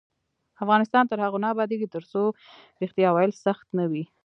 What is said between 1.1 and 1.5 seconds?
هغو نه